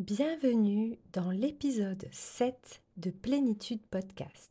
Bienvenue 0.00 0.98
dans 1.12 1.30
l'épisode 1.30 2.06
7 2.10 2.80
de 2.96 3.10
Plénitude 3.10 3.82
Podcast. 3.90 4.50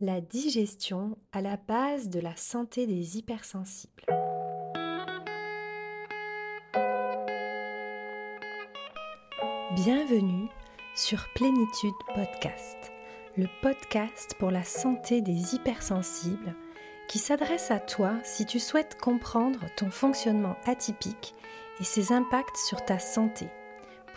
La 0.00 0.20
digestion 0.20 1.18
à 1.32 1.40
la 1.40 1.56
base 1.56 2.08
de 2.08 2.20
la 2.20 2.36
santé 2.36 2.86
des 2.86 3.18
hypersensibles. 3.18 4.04
Bienvenue 9.74 10.48
sur 10.94 11.26
Plénitude 11.34 11.90
Podcast, 12.14 12.92
le 13.36 13.48
podcast 13.62 14.36
pour 14.38 14.52
la 14.52 14.62
santé 14.62 15.20
des 15.20 15.56
hypersensibles 15.56 16.54
qui 17.08 17.18
s'adresse 17.18 17.72
à 17.72 17.80
toi 17.80 18.12
si 18.22 18.46
tu 18.46 18.60
souhaites 18.60 18.96
comprendre 19.00 19.66
ton 19.76 19.90
fonctionnement 19.90 20.54
atypique 20.64 21.34
et 21.80 21.84
ses 21.84 22.12
impacts 22.12 22.56
sur 22.56 22.84
ta 22.84 23.00
santé 23.00 23.48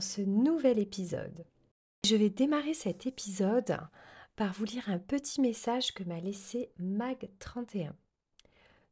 Ce 0.00 0.20
nouvel 0.20 0.78
épisode. 0.78 1.44
Je 2.06 2.16
vais 2.16 2.30
démarrer 2.30 2.74
cet 2.74 3.06
épisode 3.06 3.78
par 4.36 4.52
vous 4.52 4.64
lire 4.64 4.88
un 4.88 4.98
petit 4.98 5.40
message 5.40 5.92
que 5.92 6.04
m'a 6.04 6.20
laissé 6.20 6.70
Mag31. 6.80 7.92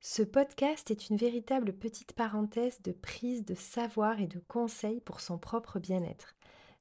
Ce 0.01 0.23
podcast 0.23 0.91
est 0.91 1.09
une 1.09 1.17
véritable 1.17 1.73
petite 1.73 2.13
parenthèse 2.13 2.83
de 2.83 2.93
prise 2.93 3.45
de 3.45 3.55
savoir 3.55 4.21
et 4.21 4.27
de 4.27 4.41
conseils 4.49 5.01
pour 5.01 5.21
son 5.21 5.39
propre 5.39 5.79
bien-être. 5.79 6.35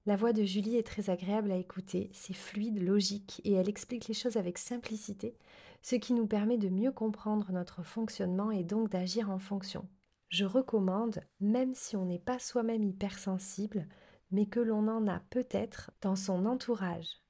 La 0.05 0.15
voix 0.15 0.33
de 0.33 0.43
Julie 0.43 0.77
est 0.77 0.85
très 0.85 1.09
agréable 1.09 1.51
à 1.51 1.57
écouter, 1.57 2.09
c'est 2.13 2.33
fluide, 2.33 2.81
logique 2.81 3.41
et 3.43 3.53
elle 3.53 3.69
explique 3.69 4.07
les 4.07 4.13
choses 4.13 4.37
avec 4.37 4.57
simplicité, 4.57 5.35
ce 5.81 5.95
qui 5.95 6.13
nous 6.13 6.27
permet 6.27 6.57
de 6.57 6.69
mieux 6.69 6.91
comprendre 6.91 7.51
notre 7.51 7.83
fonctionnement 7.83 8.51
et 8.51 8.63
donc 8.63 8.89
d'agir 8.89 9.29
en 9.29 9.39
fonction 9.39 9.87
je 10.29 10.45
recommande, 10.45 11.21
même 11.39 11.73
si 11.73 11.95
on 11.95 12.05
n'est 12.05 12.19
pas 12.19 12.39
soi-même 12.39 12.83
hypersensible, 12.83 13.87
mais 14.31 14.45
que 14.45 14.59
l'on 14.59 14.87
en 14.87 15.07
a 15.07 15.19
peut-être 15.29 15.91
dans 16.01 16.15
son 16.15 16.45
entourage. 16.45 17.21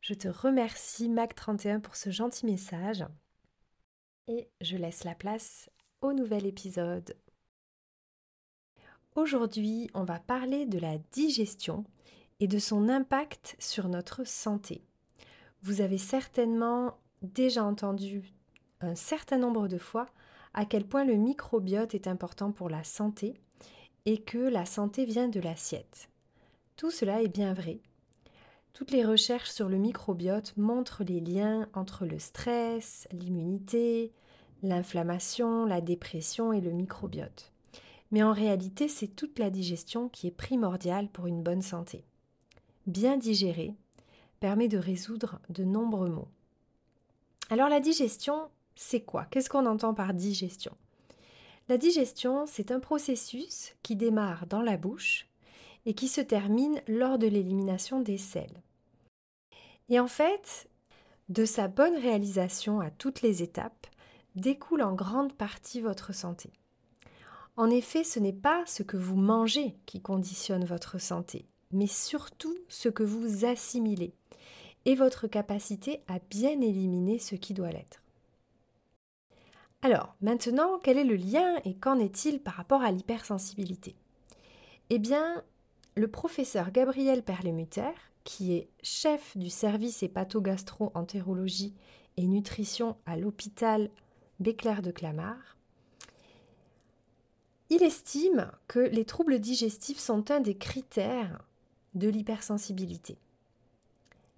Je 0.00 0.14
te 0.14 0.28
remercie 0.28 1.08
Mac31 1.08 1.80
pour 1.80 1.96
ce 1.96 2.10
gentil 2.10 2.46
message 2.46 3.04
et 4.28 4.48
je 4.60 4.76
laisse 4.76 5.04
la 5.04 5.14
place 5.14 5.70
au 6.00 6.12
nouvel 6.12 6.46
épisode. 6.46 7.16
Aujourd'hui, 9.14 9.90
on 9.94 10.04
va 10.04 10.18
parler 10.18 10.66
de 10.66 10.78
la 10.78 10.98
digestion 11.12 11.84
et 12.40 12.48
de 12.48 12.58
son 12.58 12.88
impact 12.88 13.56
sur 13.58 13.88
notre 13.88 14.24
santé. 14.24 14.82
Vous 15.62 15.80
avez 15.80 15.98
certainement 15.98 16.98
déjà 17.22 17.62
entendu 17.62 18.32
un 18.80 18.94
certain 18.94 19.38
nombre 19.38 19.68
de 19.68 19.78
fois 19.78 20.06
à 20.54 20.64
quel 20.64 20.84
point 20.84 21.04
le 21.04 21.14
microbiote 21.14 21.94
est 21.94 22.08
important 22.08 22.52
pour 22.52 22.68
la 22.68 22.84
santé 22.84 23.34
et 24.06 24.18
que 24.18 24.38
la 24.38 24.66
santé 24.66 25.04
vient 25.04 25.28
de 25.28 25.40
l'assiette. 25.40 26.08
Tout 26.76 26.90
cela 26.90 27.22
est 27.22 27.28
bien 27.28 27.54
vrai. 27.54 27.80
Toutes 28.72 28.90
les 28.90 29.04
recherches 29.04 29.50
sur 29.50 29.68
le 29.68 29.76
microbiote 29.76 30.54
montrent 30.56 31.04
les 31.04 31.20
liens 31.20 31.68
entre 31.74 32.06
le 32.06 32.18
stress, 32.18 33.06
l'immunité, 33.12 34.12
l'inflammation, 34.62 35.66
la 35.66 35.80
dépression 35.80 36.52
et 36.52 36.60
le 36.60 36.70
microbiote. 36.70 37.52
Mais 38.10 38.22
en 38.22 38.32
réalité, 38.32 38.88
c'est 38.88 39.08
toute 39.08 39.38
la 39.38 39.50
digestion 39.50 40.08
qui 40.08 40.26
est 40.26 40.36
primordiale 40.36 41.08
pour 41.08 41.26
une 41.26 41.42
bonne 41.42 41.62
santé. 41.62 42.04
Bien 42.86 43.16
digérer 43.16 43.74
permet 44.40 44.68
de 44.68 44.78
résoudre 44.78 45.38
de 45.50 45.64
nombreux 45.64 46.08
maux. 46.08 46.28
Alors 47.50 47.68
la 47.68 47.80
digestion, 47.80 48.48
c'est 48.74 49.02
quoi? 49.02 49.26
Qu'est-ce 49.26 49.50
qu'on 49.50 49.66
entend 49.66 49.94
par 49.94 50.14
digestion? 50.14 50.72
La 51.72 51.78
digestion, 51.78 52.44
c'est 52.46 52.70
un 52.70 52.80
processus 52.80 53.74
qui 53.82 53.96
démarre 53.96 54.46
dans 54.46 54.60
la 54.60 54.76
bouche 54.76 55.26
et 55.86 55.94
qui 55.94 56.06
se 56.06 56.20
termine 56.20 56.82
lors 56.86 57.16
de 57.16 57.26
l'élimination 57.26 58.00
des 58.00 58.18
selles. 58.18 58.62
Et 59.88 59.98
en 59.98 60.06
fait, 60.06 60.68
de 61.30 61.46
sa 61.46 61.68
bonne 61.68 61.96
réalisation 61.96 62.80
à 62.80 62.90
toutes 62.90 63.22
les 63.22 63.42
étapes, 63.42 63.86
découle 64.34 64.82
en 64.82 64.92
grande 64.92 65.32
partie 65.32 65.80
votre 65.80 66.14
santé. 66.14 66.50
En 67.56 67.70
effet, 67.70 68.04
ce 68.04 68.18
n'est 68.20 68.34
pas 68.34 68.64
ce 68.66 68.82
que 68.82 68.98
vous 68.98 69.16
mangez 69.16 69.74
qui 69.86 70.02
conditionne 70.02 70.66
votre 70.66 71.00
santé, 71.00 71.46
mais 71.70 71.86
surtout 71.86 72.54
ce 72.68 72.90
que 72.90 73.02
vous 73.02 73.46
assimilez 73.46 74.12
et 74.84 74.94
votre 74.94 75.26
capacité 75.26 76.02
à 76.06 76.18
bien 76.28 76.60
éliminer 76.60 77.18
ce 77.18 77.34
qui 77.34 77.54
doit 77.54 77.70
l'être. 77.70 78.01
Alors, 79.84 80.14
maintenant, 80.20 80.78
quel 80.78 80.96
est 80.96 81.04
le 81.04 81.16
lien 81.16 81.56
et 81.64 81.74
qu'en 81.74 81.98
est-il 81.98 82.40
par 82.40 82.54
rapport 82.54 82.82
à 82.82 82.92
l'hypersensibilité? 82.92 83.96
Eh 84.90 85.00
bien, 85.00 85.42
le 85.96 86.06
professeur 86.06 86.70
Gabriel 86.70 87.24
Perlemuter, 87.24 87.90
qui 88.22 88.54
est 88.54 88.68
chef 88.84 89.36
du 89.36 89.50
service 89.50 90.04
hépatogastro-entérologie 90.04 91.74
et 92.16 92.28
nutrition 92.28 92.96
à 93.06 93.16
l'hôpital 93.16 93.90
Béclair 94.38 94.82
de 94.82 94.92
Clamart, 94.92 95.56
il 97.68 97.82
estime 97.82 98.52
que 98.68 98.78
les 98.78 99.04
troubles 99.04 99.40
digestifs 99.40 99.98
sont 99.98 100.30
un 100.30 100.40
des 100.40 100.56
critères 100.56 101.42
de 101.94 102.08
l'hypersensibilité. 102.08 103.18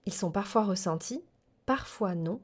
Ils 0.06 0.14
sont 0.14 0.30
parfois 0.30 0.64
ressentis, 0.64 1.22
parfois 1.66 2.14
non, 2.14 2.40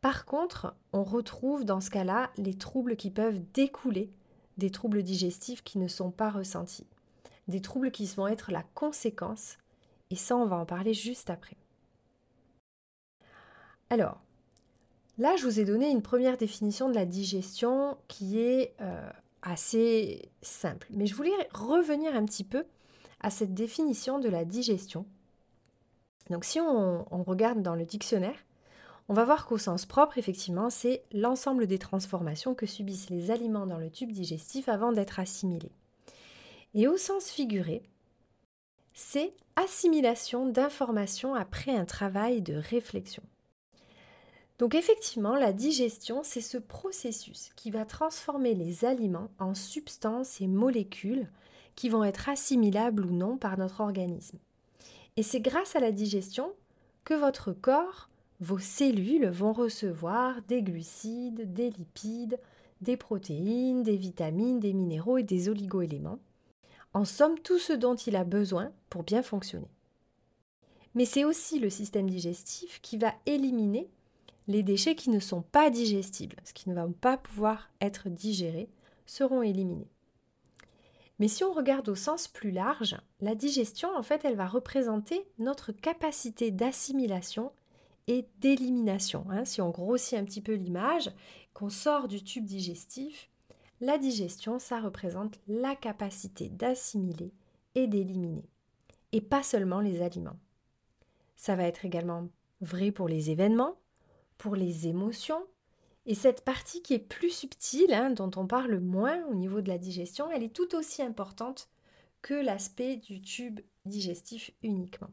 par 0.00 0.24
contre, 0.24 0.74
on 0.92 1.04
retrouve 1.04 1.64
dans 1.64 1.80
ce 1.80 1.90
cas-là 1.90 2.30
les 2.38 2.56
troubles 2.56 2.96
qui 2.96 3.10
peuvent 3.10 3.40
découler 3.52 4.10
des 4.56 4.70
troubles 4.70 5.02
digestifs 5.02 5.62
qui 5.62 5.78
ne 5.78 5.88
sont 5.88 6.10
pas 6.10 6.30
ressentis. 6.30 6.86
Des 7.48 7.60
troubles 7.60 7.90
qui 7.90 8.06
vont 8.06 8.28
être 8.28 8.50
la 8.50 8.62
conséquence, 8.74 9.58
et 10.10 10.16
ça 10.16 10.36
on 10.36 10.46
va 10.46 10.56
en 10.56 10.66
parler 10.66 10.94
juste 10.94 11.28
après. 11.28 11.56
Alors, 13.90 14.20
là 15.18 15.36
je 15.36 15.44
vous 15.44 15.60
ai 15.60 15.64
donné 15.64 15.90
une 15.90 16.02
première 16.02 16.38
définition 16.38 16.88
de 16.88 16.94
la 16.94 17.06
digestion 17.06 17.98
qui 18.08 18.38
est 18.38 18.74
euh, 18.80 19.10
assez 19.42 20.30
simple, 20.40 20.86
mais 20.90 21.06
je 21.06 21.14
voulais 21.14 21.30
revenir 21.52 22.14
un 22.14 22.24
petit 22.24 22.44
peu 22.44 22.64
à 23.20 23.28
cette 23.28 23.52
définition 23.52 24.18
de 24.18 24.30
la 24.30 24.46
digestion. 24.46 25.04
Donc 26.30 26.44
si 26.44 26.60
on 26.60 27.04
regarde 27.24 27.60
dans 27.60 27.74
le 27.74 27.84
dictionnaire, 27.84 28.38
on 29.10 29.12
va 29.12 29.24
voir 29.24 29.44
qu'au 29.44 29.58
sens 29.58 29.86
propre, 29.86 30.18
effectivement, 30.18 30.70
c'est 30.70 31.02
l'ensemble 31.10 31.66
des 31.66 31.80
transformations 31.80 32.54
que 32.54 32.64
subissent 32.64 33.10
les 33.10 33.32
aliments 33.32 33.66
dans 33.66 33.76
le 33.76 33.90
tube 33.90 34.12
digestif 34.12 34.68
avant 34.68 34.92
d'être 34.92 35.18
assimilés. 35.18 35.72
Et 36.74 36.86
au 36.86 36.96
sens 36.96 37.28
figuré, 37.28 37.82
c'est 38.94 39.34
assimilation 39.56 40.46
d'informations 40.46 41.34
après 41.34 41.72
un 41.72 41.86
travail 41.86 42.40
de 42.40 42.54
réflexion. 42.54 43.24
Donc 44.60 44.76
effectivement, 44.76 45.34
la 45.34 45.52
digestion, 45.52 46.20
c'est 46.22 46.40
ce 46.40 46.58
processus 46.58 47.50
qui 47.56 47.72
va 47.72 47.84
transformer 47.84 48.54
les 48.54 48.84
aliments 48.84 49.32
en 49.40 49.56
substances 49.56 50.40
et 50.40 50.46
molécules 50.46 51.28
qui 51.74 51.88
vont 51.88 52.04
être 52.04 52.28
assimilables 52.28 53.04
ou 53.04 53.10
non 53.10 53.38
par 53.38 53.58
notre 53.58 53.80
organisme. 53.80 54.38
Et 55.16 55.24
c'est 55.24 55.40
grâce 55.40 55.74
à 55.74 55.80
la 55.80 55.90
digestion 55.90 56.52
que 57.02 57.14
votre 57.14 57.50
corps 57.50 58.09
vos 58.40 58.58
cellules 58.58 59.28
vont 59.28 59.52
recevoir 59.52 60.40
des 60.48 60.62
glucides, 60.62 61.52
des 61.52 61.70
lipides, 61.70 62.38
des 62.80 62.96
protéines, 62.96 63.82
des 63.82 63.96
vitamines, 63.96 64.60
des 64.60 64.72
minéraux 64.72 65.18
et 65.18 65.22
des 65.22 65.48
oligoéléments. 65.50 66.18
En 66.94 67.04
somme, 67.04 67.38
tout 67.38 67.58
ce 67.58 67.74
dont 67.74 67.94
il 67.94 68.16
a 68.16 68.24
besoin 68.24 68.72
pour 68.88 69.02
bien 69.02 69.22
fonctionner. 69.22 69.70
Mais 70.94 71.04
c'est 71.04 71.24
aussi 71.24 71.60
le 71.60 71.70
système 71.70 72.08
digestif 72.08 72.80
qui 72.80 72.96
va 72.96 73.14
éliminer 73.26 73.88
les 74.48 74.62
déchets 74.62 74.96
qui 74.96 75.10
ne 75.10 75.20
sont 75.20 75.42
pas 75.42 75.70
digestibles, 75.70 76.36
ce 76.42 76.52
qui 76.52 76.68
ne 76.68 76.74
va 76.74 76.88
pas 77.00 77.16
pouvoir 77.16 77.70
être 77.80 78.08
digérés, 78.08 78.68
seront 79.06 79.42
éliminés. 79.42 79.90
Mais 81.20 81.28
si 81.28 81.44
on 81.44 81.52
regarde 81.52 81.88
au 81.90 81.94
sens 81.94 82.26
plus 82.26 82.50
large, 82.50 82.96
la 83.20 83.34
digestion, 83.34 83.90
en 83.94 84.02
fait, 84.02 84.24
elle 84.24 84.36
va 84.36 84.48
représenter 84.48 85.24
notre 85.38 85.70
capacité 85.70 86.50
d'assimilation 86.50 87.52
d'élimination. 88.38 89.24
Hein. 89.30 89.44
Si 89.44 89.60
on 89.60 89.70
grossit 89.70 90.18
un 90.18 90.24
petit 90.24 90.40
peu 90.40 90.54
l'image, 90.54 91.10
qu'on 91.54 91.70
sort 91.70 92.08
du 92.08 92.22
tube 92.22 92.44
digestif, 92.44 93.30
la 93.80 93.98
digestion, 93.98 94.58
ça 94.58 94.80
représente 94.80 95.38
la 95.46 95.74
capacité 95.74 96.48
d'assimiler 96.48 97.32
et 97.74 97.86
d'éliminer, 97.86 98.48
et 99.12 99.20
pas 99.20 99.42
seulement 99.42 99.80
les 99.80 100.02
aliments. 100.02 100.38
Ça 101.36 101.56
va 101.56 101.64
être 101.64 101.84
également 101.84 102.28
vrai 102.60 102.90
pour 102.90 103.08
les 103.08 103.30
événements, 103.30 103.76
pour 104.36 104.56
les 104.56 104.86
émotions, 104.86 105.46
et 106.06 106.14
cette 106.14 106.44
partie 106.44 106.82
qui 106.82 106.94
est 106.94 106.98
plus 106.98 107.30
subtile, 107.30 107.92
hein, 107.94 108.10
dont 108.10 108.30
on 108.36 108.46
parle 108.46 108.80
moins 108.80 109.24
au 109.26 109.34
niveau 109.34 109.60
de 109.60 109.68
la 109.68 109.78
digestion, 109.78 110.30
elle 110.30 110.42
est 110.42 110.54
tout 110.54 110.74
aussi 110.74 111.02
importante 111.02 111.70
que 112.22 112.34
l'aspect 112.34 112.96
du 112.96 113.22
tube 113.22 113.60
digestif 113.84 114.50
uniquement. 114.62 115.10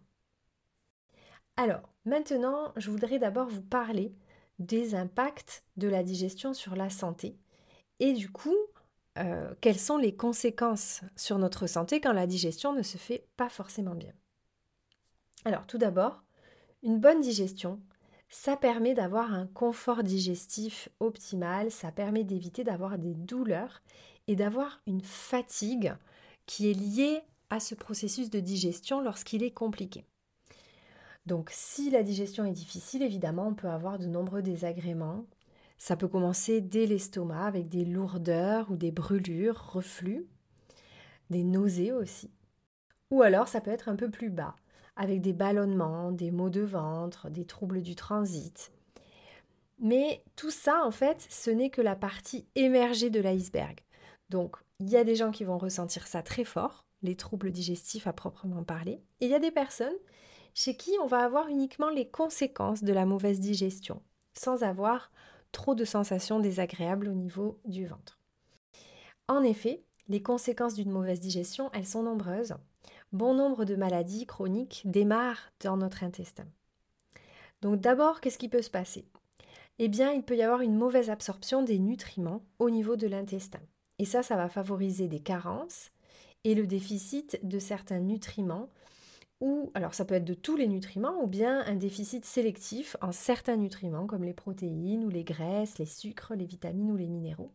Alors, 1.56 1.90
maintenant, 2.07 2.74
je 2.77 2.89
voudrais 2.89 3.19
d'abord 3.19 3.48
vous 3.48 3.62
parler 3.62 4.13
des 4.59 4.95
impacts 4.95 5.63
de 5.75 5.88
la 5.88 6.01
digestion 6.01 6.54
sur 6.54 6.75
la 6.75 6.89
santé 6.89 7.38
et 8.00 8.13
du 8.13 8.31
coup, 8.31 8.56
euh, 9.18 9.54
quelles 9.62 9.80
sont 9.80 9.98
les 9.98 10.15
conséquences 10.15 11.01
sur 11.15 11.38
notre 11.38 11.68
santé 11.68 12.00
quand 12.00 12.13
la 12.13 12.27
digestion 12.27 12.74
ne 12.74 12.83
se 12.83 12.98
fait 12.98 13.27
pas 13.36 13.50
forcément 13.50 13.95
bien. 13.95 14.13
Alors, 15.45 15.65
tout 15.65 15.77
d'abord, 15.77 16.24
une 16.83 17.00
bonne 17.00 17.21
digestion, 17.21 17.80
ça 18.30 18.57
permet 18.57 18.94
d'avoir 18.94 19.33
un 19.33 19.48
confort 19.48 20.03
digestif 20.03 20.89
optimal, 21.00 21.71
ça 21.71 21.92
permet 21.92 22.24
d'éviter 22.24 22.63
d'avoir 22.63 22.98
des 22.98 23.13
douleurs 23.13 23.81
et 24.27 24.36
d'avoir 24.36 24.81
une 24.86 25.01
fatigue 25.01 25.95
qui 26.45 26.69
est 26.69 26.74
liée 26.74 27.21
à 27.50 27.60
ce 27.60 27.75
processus 27.75 28.30
de 28.30 28.39
digestion 28.39 29.01
lorsqu'il 29.01 29.44
est 29.44 29.51
compliqué. 29.51 30.06
Donc 31.27 31.50
si 31.51 31.89
la 31.89 32.03
digestion 32.03 32.45
est 32.45 32.53
difficile, 32.53 33.03
évidemment, 33.03 33.50
on 33.50 33.53
peut 33.53 33.68
avoir 33.68 34.00
de 34.00 34.06
nombreux 34.06 34.41
désagréments. 34.41 35.25
Ça 35.77 35.97
peut 35.97 36.07
commencer 36.07 36.62
dès 36.62 36.85
l'estomac 36.85 37.45
avec 37.45 37.68
des 37.68 37.83
lourdeurs 37.83 38.71
ou 38.71 38.77
des 38.77 38.91
brûlures, 38.91 39.74
reflux, 39.74 40.25
des 41.29 41.44
nausées 41.44 41.91
aussi. 41.91 42.31
Ou 43.12 43.24
alors 43.24 43.50
ça 43.50 43.59
peut 43.59 43.71
être 43.71 43.89
un 43.89 43.97
peu 43.97 44.09
plus 44.09 44.29
bas, 44.29 44.56
avec 44.95 45.19
des 45.19 45.33
ballonnements, 45.33 46.13
des 46.13 46.31
maux 46.31 46.50
de 46.50 46.62
ventre, 46.62 47.29
des 47.29 47.45
troubles 47.45 47.81
du 47.81 47.95
transit. 47.95 48.71
Mais 49.79 50.24
tout 50.38 50.50
ça, 50.50 50.81
en 50.85 50.91
fait, 50.91 51.27
ce 51.29 51.51
n'est 51.51 51.69
que 51.69 51.81
la 51.81 51.97
partie 51.97 52.47
émergée 52.56 53.09
de 53.09 53.19
l'iceberg. 53.19 53.81
Donc, 54.29 54.56
il 54.79 54.89
y 54.89 54.95
a 54.95 55.03
des 55.03 55.15
gens 55.15 55.31
qui 55.31 55.44
vont 55.44 55.57
ressentir 55.57 56.07
ça 56.07 56.24
très 56.24 56.45
fort, 56.45 56.85
les 57.03 57.15
troubles 57.15 57.51
digestifs 57.51 58.07
à 58.07 58.13
proprement 58.13 58.63
parler, 58.63 59.01
et 59.19 59.25
il 59.25 59.29
y 59.29 59.35
a 59.35 59.39
des 59.39 59.51
personnes 59.51 59.94
chez 60.57 60.75
qui 60.75 60.89
on 61.04 61.06
va 61.06 61.19
avoir 61.19 61.50
uniquement 61.50 61.92
les 61.92 62.09
conséquences 62.09 62.83
de 62.83 62.92
la 62.92 63.06
mauvaise 63.06 63.39
digestion, 63.39 64.01
sans 64.33 64.63
avoir 64.63 65.12
trop 65.51 65.75
de 65.75 65.86
sensations 65.86 66.39
désagréables 66.39 67.09
au 67.09 67.13
niveau 67.13 67.59
du 67.65 67.86
ventre. 67.86 68.18
En 69.27 69.44
effet, 69.44 69.83
les 70.07 70.24
conséquences 70.24 70.74
d'une 70.74 70.89
mauvaise 70.89 71.19
digestion, 71.19 71.69
elles 71.74 71.86
sont 71.86 72.01
nombreuses. 72.01 72.56
Bon 73.12 73.36
nombre 73.36 73.65
de 73.65 73.75
maladies 73.75 74.25
chroniques 74.25 74.81
démarrent 74.86 75.51
dans 75.59 75.77
notre 75.77 76.04
intestin. 76.04 76.48
Donc 77.62 77.80
d'abord, 77.80 78.19
qu'est-ce 78.19 78.39
qui 78.39 78.50
peut 78.50 78.63
se 78.63 78.71
passer? 78.71 79.06
Eh 79.77 79.89
bien, 79.89 80.12
il 80.12 80.24
peut 80.24 80.38
y 80.38 80.42
avoir 80.42 80.62
une 80.62 80.75
mauvaise 80.75 81.12
absorption 81.12 81.62
des 81.62 81.77
nutriments 81.77 82.42
au 82.57 82.71
niveau 82.71 82.95
de 82.95 83.06
l'intestin. 83.06 83.62
Et 84.00 84.06
ça, 84.06 84.24
ça 84.24 84.36
va 84.36 84.50
favoriser 84.50 85.07
des 85.07 85.19
carences 85.19 85.92
et 86.45 86.56
le 86.56 86.65
déficit 86.65 87.39
de 87.44 87.60
certains 87.60 88.00
nutriments 88.00 88.69
ou 89.39 89.72
alors 89.75 89.94
ça 89.94 90.06
peut 90.06 90.16
être 90.16 90.25
de 90.25 90.34
tous 90.34 90.56
les 90.56 90.68
nutriments 90.68 91.22
ou 91.22 91.28
bien 91.28 91.63
un 91.66 91.75
déficit 91.75 92.25
sélectif 92.25 92.98
en 93.01 93.12
certains 93.12 93.57
nutriments 93.57 94.07
comme 94.07 94.24
les 94.24 94.34
protéines 94.34 95.06
ou 95.06 95.10
les 95.10 95.24
graisses, 95.24 95.78
les 95.78 95.86
sucres, 95.86 96.34
les 96.36 96.45
vitamines 96.45 96.92
ou 96.92 96.98
les 96.98 97.07
minéraux. 97.07 97.51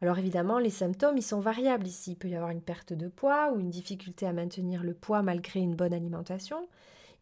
Alors 0.00 0.18
évidemment, 0.18 0.58
les 0.58 0.70
symptômes, 0.70 1.16
ils 1.16 1.22
sont 1.22 1.40
variables 1.40 1.86
ici. 1.86 2.12
Il 2.12 2.16
peut 2.16 2.28
y 2.28 2.36
avoir 2.36 2.50
une 2.50 2.62
perte 2.62 2.92
de 2.92 3.08
poids 3.08 3.52
ou 3.52 3.60
une 3.60 3.70
difficulté 3.70 4.26
à 4.26 4.32
maintenir 4.32 4.82
le 4.82 4.94
poids 4.94 5.22
malgré 5.22 5.60
une 5.60 5.76
bonne 5.76 5.94
alimentation. 5.94 6.68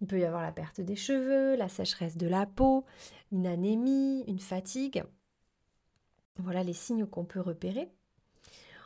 Il 0.01 0.07
peut 0.07 0.19
y 0.19 0.25
avoir 0.25 0.43
la 0.43 0.53
perte 0.53 0.81
des 0.81 0.97
cheveux, 0.97 1.57
la 1.57 1.69
sécheresse 1.69 2.17
de 2.17 2.27
la 2.27 2.47
peau, 2.47 2.85
une 3.31 3.47
anémie, 3.47 4.25
une 4.27 4.41
fatigue. 4.41 5.05
Voilà 6.39 6.65
les 6.65 6.73
signes 6.73 7.07
qu'on 7.07 7.25
peut 7.25 7.41
repérer. 7.41 7.89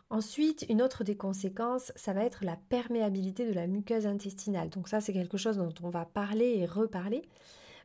Ensuite, 0.08 0.64
une 0.68 0.82
autre 0.82 1.02
des 1.02 1.16
conséquences, 1.16 1.92
ça 1.96 2.12
va 2.12 2.24
être 2.24 2.44
la 2.44 2.56
perméabilité 2.68 3.46
de 3.46 3.52
la 3.52 3.66
muqueuse 3.66 4.06
intestinale. 4.06 4.70
Donc 4.70 4.88
ça, 4.88 5.00
c'est 5.00 5.12
quelque 5.12 5.36
chose 5.36 5.56
dont 5.56 5.74
on 5.82 5.90
va 5.90 6.04
parler 6.04 6.58
et 6.58 6.66
reparler 6.66 7.22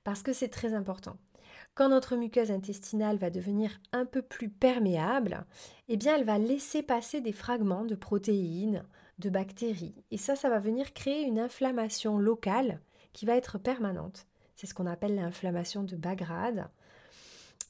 parce 0.04 0.22
que 0.22 0.34
c'est 0.34 0.50
très 0.50 0.74
important. 0.74 1.18
Quand 1.74 1.90
notre 1.90 2.16
muqueuse 2.16 2.52
intestinale 2.52 3.18
va 3.18 3.30
devenir 3.30 3.80
un 3.92 4.06
peu 4.06 4.22
plus 4.22 4.50
perméable, 4.50 5.46
eh 5.88 5.98
bien 5.98 6.16
elle 6.16 6.26
va 6.26 6.38
laisser 6.38 6.84
passer 6.84 7.22
des 7.22 7.32
fragments 7.32 7.86
de 7.86 7.96
protéines, 7.96 8.84
de 9.20 9.30
bactéries. 9.30 9.96
Et 10.12 10.18
ça, 10.18 10.36
ça 10.36 10.50
va 10.50 10.60
venir 10.60 10.94
créer 10.94 11.24
une 11.24 11.40
inflammation 11.40 12.18
locale 12.18 12.82
qui 13.14 13.26
va 13.26 13.36
être 13.36 13.58
permanente. 13.58 14.28
C'est 14.56 14.68
ce 14.68 14.74
qu'on 14.74 14.86
appelle 14.86 15.16
l'inflammation 15.16 15.84
de 15.84 15.96
bas 15.96 16.16
grade. 16.16 16.68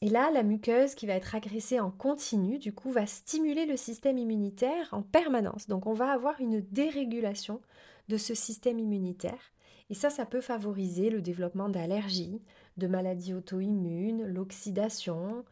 Et 0.02 0.10
là, 0.10 0.32
la 0.32 0.42
muqueuse 0.42 0.96
qui 0.96 1.06
va 1.06 1.14
être 1.14 1.36
agressée 1.36 1.80
en 1.80 1.92
continu, 1.92 2.58
du 2.58 2.74
coup, 2.74 2.92
va 2.92 3.06
stimuler 3.06 3.68
le 3.68 3.78
système 3.78 4.18
immunitaire 4.18 4.90
en 4.92 5.04
permanence. 5.04 5.68
Donc, 5.68 5.86
on 5.86 5.94
va 5.94 6.12
avoir 6.12 6.40
une 6.42 6.62
dérégulation 6.62 7.62
de 8.08 8.18
ce 8.18 8.34
système 8.34 8.80
immunitaire. 8.80 9.52
Et 9.92 9.94
ça, 9.94 10.10
ça 10.10 10.26
peut 10.26 10.42
favoriser 10.42 11.10
le 11.12 11.22
développement 11.22 11.70
d'allergies, 11.70 12.42
de 12.78 12.88
maladies 12.88 13.34
auto-immunes, 13.34 14.26
l'oxydation, 14.26 15.46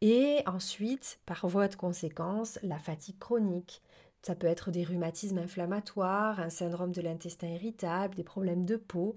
et 0.00 0.42
ensuite, 0.46 1.20
par 1.24 1.46
voie 1.46 1.68
de 1.68 1.76
conséquence, 1.76 2.58
la 2.62 2.78
fatigue 2.78 3.18
chronique. 3.18 3.80
Ça 4.22 4.34
peut 4.34 4.46
être 4.46 4.70
des 4.70 4.84
rhumatismes 4.84 5.38
inflammatoires, 5.38 6.40
un 6.40 6.50
syndrome 6.50 6.92
de 6.92 7.00
l'intestin 7.00 7.48
irritable, 7.48 8.14
des 8.14 8.24
problèmes 8.24 8.64
de 8.64 8.76
peau, 8.76 9.16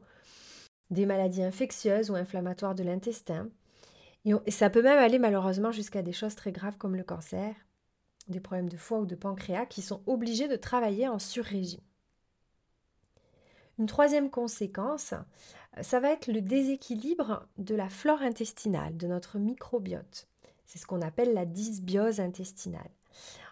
des 0.92 1.06
maladies 1.06 1.44
infectieuses 1.44 2.12
ou 2.12 2.16
inflammatoires 2.16 2.76
de 2.76 2.84
l'intestin. 2.84 3.50
Et, 4.46 4.52
ça 4.52 4.70
peut 4.70 4.82
même 4.82 5.00
aller 5.00 5.20
malheureusement 5.20 5.72
jusqu'à 5.72 6.02
des 6.02 6.14
choses 6.14 6.36
très 6.36 6.52
graves 6.52 6.78
comme 6.78 6.96
le 6.96 7.04
cancer, 7.04 7.56
des 8.28 8.40
problèmes 8.40 8.70
de 8.70 8.78
foie 8.78 9.00
ou 9.00 9.06
de 9.06 9.16
pancréas 9.16 9.66
qui 9.66 9.82
sont 9.82 10.02
obligés 10.06 10.48
de 10.48 10.58
travailler 10.58 11.08
en 11.08 11.20
sur-régime. 11.20 11.82
Une 13.80 13.86
troisième 13.86 14.30
conséquence, 14.30 15.14
ça 15.82 16.00
va 16.00 16.12
être 16.12 16.28
le 16.28 16.42
déséquilibre 16.42 17.48
de 17.58 17.76
la 17.76 17.90
flore 17.90 18.22
intestinale, 18.22 18.98
de 18.98 19.08
notre 19.08 19.38
microbiote. 19.38 20.28
C'est 20.66 20.80
ce 20.80 20.88
qu'on 20.88 21.02
appelle 21.02 21.34
la 21.34 21.46
dysbiose 21.46 22.20
intestinale. 22.20 22.90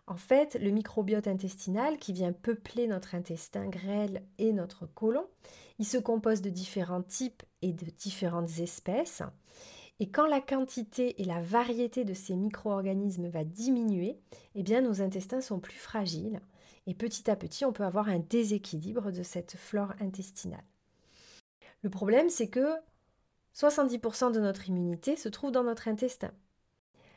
En 0.08 0.18
fait, 0.18 0.56
le 0.56 0.72
microbiote 0.72 1.28
intestinal 1.28 1.98
qui 1.98 2.12
vient 2.12 2.34
peupler 2.34 2.88
notre 2.88 3.16
intestin 3.16 3.68
grêle 3.68 4.24
et 4.38 4.52
notre 4.52 4.86
côlon, 4.86 5.26
il 5.80 5.86
se 5.86 5.98
compose 5.98 6.42
de 6.42 6.50
différents 6.50 7.02
types 7.02 7.44
et 7.62 7.72
de 7.72 7.86
différentes 7.86 8.60
espèces. 8.60 9.24
Et 10.00 10.10
quand 10.10 10.28
la 10.28 10.42
quantité 10.42 11.22
et 11.22 11.26
la 11.26 11.42
variété 11.42 12.04
de 12.04 12.14
ces 12.14 12.36
micro-organismes 12.36 13.30
va 13.30 13.46
diminuer, 13.46 14.20
eh 14.56 14.64
bien 14.64 14.82
nos 14.82 15.02
intestins 15.02 15.42
sont 15.42 15.60
plus 15.60 15.78
fragiles 15.78 16.42
et 16.86 16.94
petit 16.94 17.30
à 17.32 17.36
petit 17.36 17.64
on 17.64 17.72
peut 17.72 17.86
avoir 17.86 18.10
un 18.10 18.20
déséquilibre 18.20 19.12
de 19.12 19.24
cette 19.24 19.56
flore 19.56 19.94
intestinale. 20.02 20.64
Le 21.82 21.90
problème 21.90 22.30
c'est 22.30 22.50
que 22.50 22.76
70% 23.56 24.34
de 24.34 24.42
notre 24.42 24.68
immunité 24.68 25.16
se 25.16 25.30
trouve 25.30 25.52
dans 25.52 25.64
notre 25.64 25.88
intestin. 25.88 26.32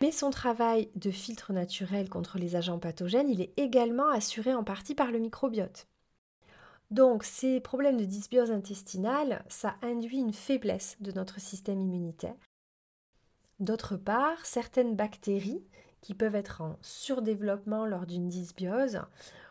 Mais 0.00 0.12
son 0.12 0.30
travail 0.30 0.88
de 0.94 1.10
filtre 1.10 1.52
naturel 1.52 2.08
contre 2.08 2.38
les 2.38 2.54
agents 2.54 2.78
pathogènes, 2.78 3.28
il 3.28 3.40
est 3.40 3.52
également 3.56 4.08
assuré 4.10 4.54
en 4.54 4.62
partie 4.62 4.94
par 4.94 5.10
le 5.10 5.18
microbiote. 5.18 5.88
Donc 6.92 7.24
ces 7.24 7.58
problèmes 7.58 7.96
de 7.96 8.04
dysbiose 8.04 8.52
intestinale, 8.52 9.44
ça 9.48 9.74
induit 9.82 10.20
une 10.20 10.32
faiblesse 10.32 10.96
de 11.00 11.10
notre 11.10 11.40
système 11.40 11.80
immunitaire 11.80 12.36
D'autre 13.60 13.96
part, 13.96 14.46
certaines 14.46 14.94
bactéries 14.94 15.64
qui 16.00 16.14
peuvent 16.14 16.36
être 16.36 16.60
en 16.60 16.78
surdéveloppement 16.80 17.86
lors 17.86 18.06
d'une 18.06 18.28
dysbiose 18.28 19.00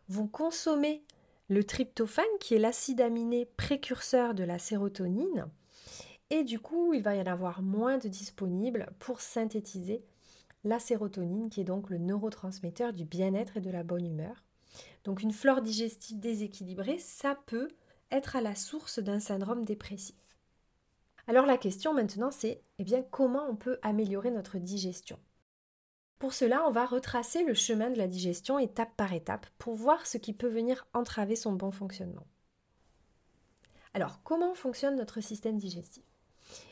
vont 0.08 0.28
consommer 0.28 1.04
le 1.50 1.64
tryptophane 1.64 2.26
qui 2.40 2.56
est 2.56 2.60
l'acide 2.60 3.02
aminé 3.02 3.46
précurseur 3.46 4.34
de 4.34 4.44
la 4.44 4.60
sérotonine 4.60 5.48
et 6.30 6.44
du 6.44 6.60
coup 6.60 6.94
il 6.94 7.02
va 7.02 7.16
y 7.16 7.22
en 7.22 7.32
avoir 7.32 7.62
moins 7.62 7.98
de 7.98 8.08
disponibles 8.08 8.88
pour 9.00 9.22
synthétiser 9.22 10.04
la 10.64 10.80
sérotonine 10.80 11.50
qui 11.50 11.62
est 11.62 11.66
donc 11.66 11.90
le 11.90 11.98
neurotransmetteur 11.98 12.94
du 12.94 13.06
bien-être 13.06 13.58
et 13.58 13.62
de 13.62 13.70
la 13.70 13.84
bonne 13.84 14.06
humeur. 14.06 14.44
Donc 15.04 15.22
une 15.22 15.32
flore 15.32 15.62
digestive 15.62 16.20
déséquilibrée, 16.20 17.00
ça 17.00 17.38
peut 17.46 17.70
être 18.12 18.36
à 18.36 18.42
la 18.42 18.56
source 18.56 19.00
d'un 19.00 19.20
syndrome 19.20 19.64
dépressif. 19.64 20.16
Alors 21.28 21.46
la 21.46 21.58
question 21.58 21.94
maintenant 21.94 22.32
c'est 22.32 22.62
eh 22.80 22.84
bien 22.84 23.04
comment 23.04 23.46
on 23.50 23.56
peut 23.56 23.80
améliorer 23.82 24.32
notre 24.32 24.58
digestion? 24.58 25.20
Pour 26.20 26.34
cela, 26.34 26.66
on 26.68 26.72
va 26.72 26.88
retracer 26.88 27.44
le 27.44 27.54
chemin 27.54 27.92
de 27.92 27.98
la 27.98 28.08
digestion 28.08 28.58
étape 28.58 28.96
par 28.98 29.14
étape 29.14 29.46
pour 29.60 29.76
voir 29.76 30.08
ce 30.08 30.18
qui 30.18 30.34
peut 30.34 30.48
venir 30.48 30.88
entraver 30.94 31.36
son 31.36 31.54
bon 31.54 31.70
fonctionnement. 31.70 32.26
Alors, 33.94 34.22
comment 34.24 34.56
fonctionne 34.56 34.96
notre 34.96 35.22
système 35.22 35.60
digestif? 35.60 36.04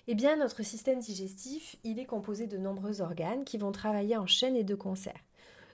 Eh 0.08 0.16
bien, 0.16 0.36
notre 0.36 0.64
système 0.64 1.00
digestif, 1.00 1.76
il 1.84 2.00
est 2.00 2.06
composé 2.06 2.48
de 2.48 2.58
nombreux 2.58 3.02
organes 3.02 3.46
qui 3.46 3.60
vont 3.60 3.72
travailler 3.72 4.18
en 4.18 4.26
chaîne 4.26 4.56
et 4.56 4.64
de 4.64 4.74
concert. 4.74 5.20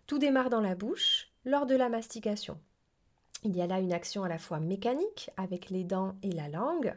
Tout 0.05 0.19
démarre 0.19 0.49
dans 0.49 0.59
la 0.59 0.75
bouche 0.75 1.31
lors 1.45 1.65
de 1.65 1.75
la 1.75 1.87
mastication. 1.87 2.59
Il 3.43 3.55
y 3.55 3.61
a 3.61 3.67
là 3.67 3.79
une 3.79 3.93
action 3.93 4.23
à 4.23 4.29
la 4.29 4.37
fois 4.37 4.59
mécanique 4.59 5.29
avec 5.37 5.69
les 5.69 5.85
dents 5.85 6.15
et 6.23 6.31
la 6.31 6.49
langue, 6.49 6.93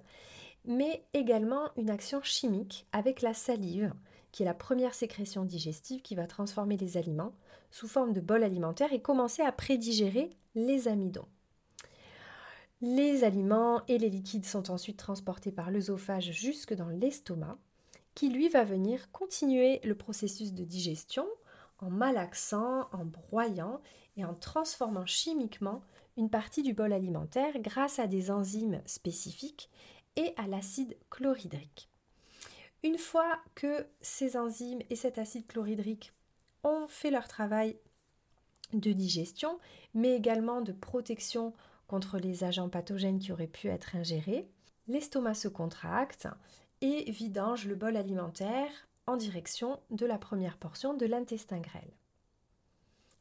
mais 0.64 1.04
également 1.12 1.70
une 1.76 1.90
action 1.90 2.22
chimique 2.22 2.86
avec 2.92 3.22
la 3.22 3.34
salive, 3.34 3.92
qui 4.32 4.42
est 4.42 4.46
la 4.46 4.54
première 4.54 4.94
sécrétion 4.94 5.44
digestive 5.44 6.02
qui 6.02 6.14
va 6.14 6.26
transformer 6.26 6.76
les 6.76 6.96
aliments 6.96 7.34
sous 7.70 7.88
forme 7.88 8.12
de 8.12 8.20
bol 8.20 8.42
alimentaire 8.42 8.92
et 8.92 9.02
commencer 9.02 9.42
à 9.42 9.52
prédigérer 9.52 10.30
les 10.54 10.88
amidons. 10.88 11.26
Les 12.80 13.24
aliments 13.24 13.82
et 13.88 13.98
les 13.98 14.10
liquides 14.10 14.44
sont 14.44 14.70
ensuite 14.70 14.96
transportés 14.96 15.52
par 15.52 15.70
l'œsophage 15.70 16.32
jusque 16.32 16.74
dans 16.74 16.88
l'estomac, 16.88 17.56
qui 18.14 18.28
lui 18.28 18.48
va 18.48 18.64
venir 18.64 19.10
continuer 19.10 19.80
le 19.84 19.94
processus 19.94 20.52
de 20.52 20.64
digestion 20.64 21.26
en 21.78 21.90
malaxant, 21.90 22.88
en 22.92 23.04
broyant 23.04 23.80
et 24.16 24.24
en 24.24 24.34
transformant 24.34 25.06
chimiquement 25.06 25.82
une 26.16 26.30
partie 26.30 26.62
du 26.62 26.74
bol 26.74 26.92
alimentaire 26.92 27.58
grâce 27.58 27.98
à 27.98 28.06
des 28.06 28.30
enzymes 28.30 28.80
spécifiques 28.86 29.70
et 30.16 30.32
à 30.36 30.46
l'acide 30.46 30.96
chlorhydrique. 31.10 31.88
Une 32.82 32.98
fois 32.98 33.38
que 33.54 33.86
ces 34.00 34.36
enzymes 34.36 34.82
et 34.90 34.96
cet 34.96 35.18
acide 35.18 35.46
chlorhydrique 35.46 36.12
ont 36.62 36.86
fait 36.88 37.10
leur 37.10 37.28
travail 37.28 37.78
de 38.72 38.92
digestion, 38.92 39.58
mais 39.94 40.14
également 40.14 40.60
de 40.60 40.72
protection 40.72 41.52
contre 41.86 42.18
les 42.18 42.44
agents 42.44 42.68
pathogènes 42.68 43.18
qui 43.18 43.32
auraient 43.32 43.46
pu 43.46 43.68
être 43.68 43.96
ingérés, 43.96 44.48
l'estomac 44.88 45.34
se 45.34 45.48
contracte 45.48 46.28
et 46.80 47.10
vidange 47.10 47.66
le 47.66 47.74
bol 47.74 47.96
alimentaire 47.96 48.70
en 49.06 49.16
direction 49.16 49.80
de 49.90 50.06
la 50.06 50.18
première 50.18 50.58
portion 50.58 50.94
de 50.94 51.06
l'intestin 51.06 51.60
grêle. 51.60 51.92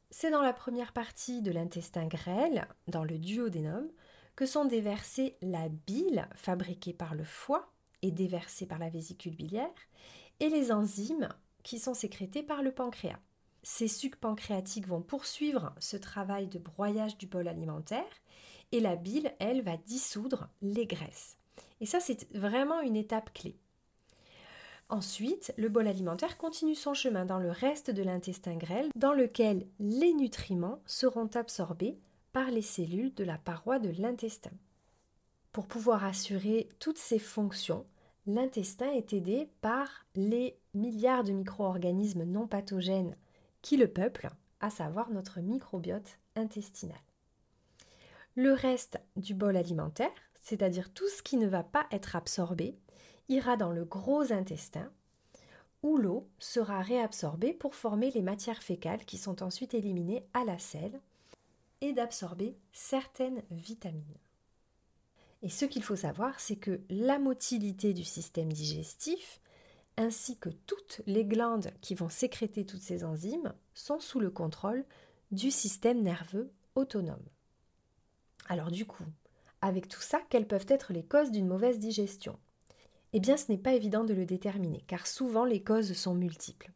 C'est 0.10 0.32
dans 0.32 0.42
la 0.42 0.54
première 0.54 0.94
partie 0.94 1.42
de 1.42 1.52
l'intestin 1.52 2.06
grêle, 2.06 2.68
dans 2.88 3.04
le 3.04 3.18
duodénum, 3.18 3.90
que 4.36 4.46
sont 4.46 4.66
déversées 4.66 5.38
la 5.42 5.70
bile 5.70 6.28
fabriquée 6.36 6.94
par 6.94 7.16
le 7.16 7.24
foie 7.24 7.72
et 8.02 8.12
déversée 8.12 8.66
par 8.66 8.80
la 8.80 8.90
vésicule 8.90 9.36
biliaire, 9.36 9.70
et 10.40 10.50
les 10.50 10.72
enzymes 10.72 11.30
qui 11.64 11.80
sont 11.80 11.94
sécrétées 11.94 12.44
par 12.44 12.62
le 12.62 12.72
pancréas. 12.72 13.20
Ces 13.64 13.88
sucs 13.88 14.18
pancréatiques 14.18 14.88
vont 14.88 15.02
poursuivre 15.02 15.74
ce 15.80 15.96
travail 15.96 16.48
de 16.48 16.60
broyage 16.60 17.18
du 17.18 17.28
bol 17.28 17.48
alimentaire 17.48 18.04
et 18.74 18.82
la 18.82 18.96
bile, 18.96 19.34
elle, 19.40 19.62
va 19.62 19.78
dissoudre 19.78 20.50
les 20.62 20.86
graisses. 20.86 21.38
Et 21.80 21.86
ça, 21.86 22.00
c'est 22.00 22.28
vraiment 22.36 22.82
une 22.82 22.96
étape 22.98 23.32
clé. 23.34 23.56
Ensuite, 24.90 25.54
le 25.58 25.70
bol 25.70 25.88
alimentaire 25.88 26.38
continue 26.38 26.76
son 26.76 26.94
chemin 26.94 27.26
dans 27.26 27.40
le 27.40 27.52
reste 27.52 27.90
de 27.90 28.04
l'intestin 28.04 28.56
grêle, 28.56 28.90
dans 28.96 29.14
lequel 29.14 29.66
les 29.80 30.14
nutriments 30.14 30.82
seront 30.86 31.30
absorbés 31.36 31.98
par 32.34 32.52
les 32.52 32.62
cellules 32.62 33.14
de 33.14 33.24
la 33.24 33.38
paroi 33.38 33.80
de 33.80 33.90
l'intestin. 34.02 34.52
Pour 35.52 35.68
pouvoir 35.68 36.04
assurer 36.04 36.68
toutes 36.80 36.98
ces 36.98 37.20
fonctions, 37.20 37.86
l'intestin 38.26 38.92
est 38.92 39.14
aidé 39.14 39.50
par 39.62 40.06
les 40.16 40.58
milliards 40.74 41.24
de 41.24 41.32
micro-organismes 41.32 42.24
non 42.24 42.48
pathogènes 42.48 43.16
qui 43.62 43.78
le 43.78 43.88
peuplent, 43.88 44.32
à 44.60 44.70
savoir 44.70 45.12
notre 45.12 45.42
microbiote 45.42 46.18
intestinal. 46.36 47.00
Le 48.36 48.52
reste 48.52 49.00
du 49.16 49.36
bol 49.36 49.56
alimentaire, 49.56 50.10
c'est-à-dire 50.42 50.92
tout 50.92 51.08
ce 51.08 51.22
qui 51.22 51.38
ne 51.38 51.48
va 51.48 51.64
pas 51.64 51.86
être 51.92 52.16
absorbé, 52.16 52.76
ira 53.30 53.58
dans 53.58 53.72
le 53.72 53.86
gros 53.86 54.34
intestin 54.34 54.92
où 55.84 55.98
l'eau 55.98 56.28
sera 56.40 56.82
réabsorbée 56.82 57.54
pour 57.54 57.76
former 57.76 58.10
les 58.10 58.22
matières 58.22 58.64
fécales 58.64 59.06
qui 59.06 59.18
sont 59.18 59.44
ensuite 59.44 59.74
éliminées 59.74 60.26
à 60.34 60.46
la 60.46 60.58
selle 60.58 61.00
et 61.84 61.92
d'absorber 61.92 62.56
certaines 62.72 63.44
vitamines. 63.52 64.18
Et 65.42 65.50
ce 65.50 65.66
qu'il 65.66 65.84
faut 65.84 65.98
savoir, 65.98 66.40
c'est 66.40 66.56
que 66.56 66.80
la 66.90 67.20
motilité 67.20 67.94
du 67.94 68.06
système 68.06 68.52
digestif, 68.52 69.42
ainsi 69.98 70.38
que 70.38 70.48
toutes 70.50 71.02
les 71.08 71.26
glandes 71.26 71.72
qui 71.82 71.94
vont 71.94 72.08
sécréter 72.08 72.66
toutes 72.66 72.82
ces 72.82 73.04
enzymes, 73.04 73.54
sont 73.74 74.00
sous 74.00 74.22
le 74.22 74.32
contrôle 74.32 74.86
du 75.32 75.52
système 75.52 76.02
nerveux 76.02 76.54
autonome. 76.76 77.26
Alors 78.48 78.72
du 78.72 78.86
coup, 78.86 79.04
avec 79.62 79.90
tout 79.90 80.02
ça, 80.02 80.22
quelles 80.30 80.48
peuvent 80.48 80.66
être 80.70 80.94
les 80.94 81.04
causes 81.04 81.32
d'une 81.32 81.48
mauvaise 81.48 81.80
digestion? 81.80 82.40
Eh 83.12 83.20
bien, 83.20 83.36
ce 83.36 83.52
n'est 83.52 83.58
pas 83.58 83.74
évident 83.74 84.06
de 84.06 84.14
le 84.14 84.26
déterminer, 84.26 84.86
car 84.88 85.06
souvent 85.06 85.44
les 85.44 85.62
causes 85.62 85.92
sont 85.94 86.16
multiples. 86.16 86.72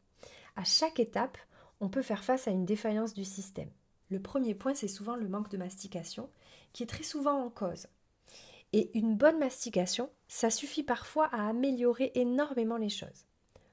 À 0.57 0.65
chaque 0.65 0.99
étape, 0.99 1.37
on 1.79 1.87
peut 1.87 2.01
faire 2.01 2.25
face 2.25 2.49
à 2.49 2.51
une 2.51 2.65
défaillance 2.65 3.13
du 3.13 3.23
système. 3.23 3.71
Le 4.09 4.21
premier 4.21 4.55
point, 4.55 4.73
c'est 4.73 4.87
souvent 4.87 5.15
le 5.15 5.27
manque 5.27 5.49
de 5.49 5.57
mastication, 5.57 6.29
qui 6.73 6.83
est 6.83 6.87
très 6.87 7.03
souvent 7.03 7.43
en 7.43 7.49
cause. 7.49 7.87
Et 8.73 8.97
une 8.97 9.15
bonne 9.15 9.39
mastication, 9.39 10.09
ça 10.27 10.49
suffit 10.49 10.83
parfois 10.83 11.27
à 11.27 11.47
améliorer 11.47 12.11
énormément 12.15 12.77
les 12.77 12.89
choses. 12.89 13.25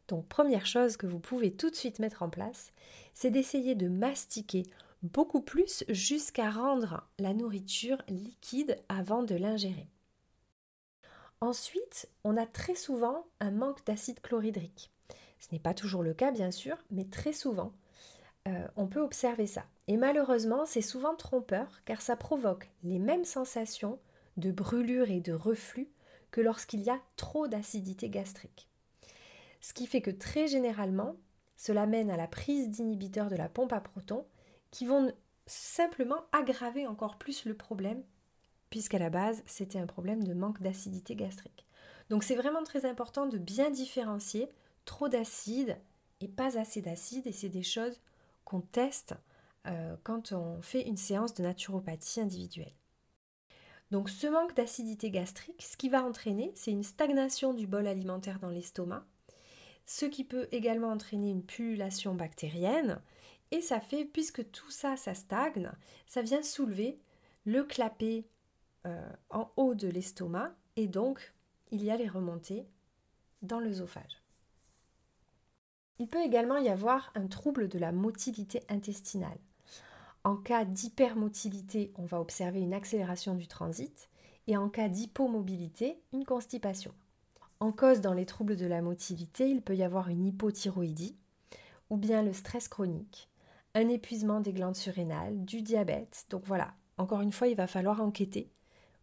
Donc 0.09 0.27
première 0.29 0.67
chose 0.67 0.97
que 0.97 1.07
vous 1.07 1.19
pouvez 1.19 1.53
tout 1.53 1.71
de 1.71 1.75
suite 1.75 1.99
mettre 1.99 2.23
en 2.23 2.29
place, 2.29 2.73
c'est 3.15 3.31
d'essayer 3.31 3.75
de 3.75 3.89
mastiquer 3.89 4.65
beaucoup 5.03 5.41
plus 5.41 5.85
jusqu'à 5.89 6.51
rendre 6.51 7.07
la 7.19 7.35
nourriture 7.35 7.99
liquide 8.09 8.79
avant 8.89 9.23
de 9.23 9.35
l'ingérer. 9.35 9.89
Ensuite, 11.41 12.09
on 12.23 12.37
a 12.37 12.47
très 12.47 12.75
souvent 12.75 13.27
un 13.41 13.51
manque 13.51 13.85
d'acide 13.85 14.21
chlorhydrique. 14.21 14.91
Ce 15.41 15.49
n'est 15.53 15.59
pas 15.61 15.75
toujours 15.75 16.03
le 16.03 16.15
cas 16.15 16.31
bien 16.31 16.51
sûr, 16.51 16.77
mais 16.91 17.05
très 17.05 17.33
souvent, 17.33 17.73
euh, 18.49 18.67
on 18.77 18.87
peut 18.87 19.01
observer 19.01 19.47
ça. 19.47 19.67
Et 19.87 19.97
malheureusement, 19.97 20.65
c'est 20.67 20.83
souvent 20.83 21.15
trompeur 21.15 21.83
car 21.85 22.01
ça 22.01 22.17
provoque 22.17 22.71
les 22.83 22.99
mêmes 22.99 23.25
sensations 23.25 23.99
de 24.37 24.51
brûlure 24.51 25.11
et 25.11 25.21
de 25.21 25.33
reflux 25.33 25.89
que 26.31 26.41
lorsqu'il 26.41 26.81
y 26.81 26.91
a 26.91 27.01
trop 27.17 27.47
d'acidité 27.49 28.09
gastrique. 28.09 28.69
Ce 29.61 29.73
qui 29.73 29.87
fait 29.87 30.03
que 30.03 30.11
très 30.11 30.49
généralement, 30.49 31.17
cela 31.57 31.87
mène 31.87 32.11
à 32.11 32.17
la 32.17 32.27
prise 32.27 32.71
d'inhibiteurs 32.71 33.29
de 33.29 33.37
la 33.37 33.49
pompe 33.49 33.73
à 33.73 33.81
protons 33.81 34.27
qui 34.71 34.87
vont 34.87 35.13
simplement 35.47 36.25
aggraver 36.33 36.87
encore 36.87 37.17
plus 37.17 37.45
le 37.45 37.55
problème, 37.55 38.03
puisqu'à 38.71 38.99
la 38.99 39.11
base, 39.11 39.43
c'était 39.47 39.79
un 39.79 39.87
problème 39.87 40.25
de 40.25 40.35
manque 40.35 40.61
d'acidité 40.61 41.15
gastrique. 41.15 41.65
Donc 42.11 42.25
c'est 42.25 42.35
vraiment 42.35 42.65
très 42.65 42.87
important 42.87 43.27
de 43.27 43.39
bien 43.39 43.71
différencier 43.71 44.49
trop 44.85 45.09
d'acide 45.09 45.79
et 46.21 46.29
pas 46.29 46.59
assez 46.59 46.81
d'acide, 46.81 47.27
et 47.27 47.33
c'est 47.33 47.49
des 47.49 47.63
choses 47.63 48.01
qu'on 48.45 48.61
teste 48.61 49.15
euh, 49.67 49.97
quand 50.03 50.33
on 50.33 50.61
fait 50.63 50.83
une 50.83 50.97
séance 50.97 51.35
de 51.35 51.43
naturopathie 51.43 52.21
individuelle. 52.21 52.75
Donc 53.91 54.09
ce 54.11 54.27
manque 54.27 54.55
d'acidité 54.55 55.11
gastrique, 55.11 55.63
ce 55.63 55.77
qui 55.77 55.89
va 55.89 56.05
entraîner, 56.05 56.53
c'est 56.55 56.73
une 56.73 56.83
stagnation 56.83 57.55
du 57.55 57.67
bol 57.67 57.87
alimentaire 57.87 58.41
dans 58.41 58.51
l'estomac, 58.51 59.07
ce 59.87 60.07
qui 60.07 60.25
peut 60.25 60.49
également 60.53 60.91
entraîner 60.91 61.31
une 61.31 61.45
pullulation 61.45 62.15
bactérienne, 62.15 63.01
et 63.51 63.61
ça 63.61 63.81
fait, 63.81 64.05
puisque 64.05 64.51
tout 64.51 64.71
ça, 64.71 64.97
ça 64.97 65.15
stagne, 65.15 65.71
ça 66.07 66.23
vient 66.23 66.43
soulever 66.43 66.99
le 67.45 67.63
clapet 67.63 68.27
euh, 68.87 69.09
en 69.31 69.51
haut 69.57 69.75
de 69.75 69.89
l'estomac 69.89 70.55
et 70.77 70.89
donc 70.89 71.33
il 71.71 71.85
y 71.85 71.91
a 71.91 71.97
les 71.97 72.09
remontées 72.09 72.67
dans 73.43 73.61
l'œsophage. 73.61 74.23
Il 75.99 76.09
peut 76.09 76.23
également 76.23 76.57
y 76.57 76.69
avoir 76.69 77.13
un 77.15 77.29
trouble 77.29 77.69
de 77.69 77.79
la 77.79 77.93
motilité 77.93 78.63
intestinale. 78.69 79.39
En 80.25 80.37
cas 80.37 80.65
d'hypermotilité, 80.65 81.93
on 81.97 82.07
va 82.07 82.19
observer 82.19 82.61
une 82.61 82.73
accélération 82.73 83.35
du 83.35 83.47
transit 83.47 84.09
et 84.47 84.57
en 84.57 84.71
cas 84.71 84.89
d'hypomobilité, 84.89 86.01
une 86.15 86.25
constipation. 86.25 86.95
En 87.61 87.73
cause 87.73 88.01
dans 88.01 88.15
les 88.15 88.25
troubles 88.25 88.57
de 88.57 88.65
la 88.65 88.81
motilité, 88.81 89.51
il 89.51 89.61
peut 89.61 89.77
y 89.77 89.83
avoir 89.83 90.09
une 90.09 90.25
hypothyroïdie 90.25 91.15
ou 91.91 91.99
bien 91.99 92.23
le 92.23 92.33
stress 92.33 92.69
chronique, 92.69 93.29
un 93.75 93.89
épuisement 93.89 94.41
des 94.41 94.55
glandes 94.55 94.77
surrénales, 94.77 95.45
du 95.45 95.61
diabète. 95.61 96.25
Donc 96.31 96.45
voilà, 96.47 96.73
encore 96.97 97.21
une 97.21 97.33
fois, 97.33 97.49
il 97.49 97.57
va 97.57 97.67
falloir 97.67 98.01
enquêter 98.01 98.51